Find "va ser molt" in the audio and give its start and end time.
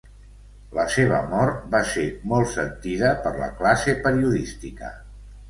1.75-2.49